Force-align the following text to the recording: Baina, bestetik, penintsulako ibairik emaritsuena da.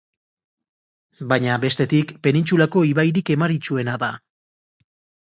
Baina, 1.33 1.59
bestetik, 1.67 2.15
penintsulako 2.25 2.85
ibairik 2.95 3.33
emaritsuena 3.39 3.99
da. 4.09 4.15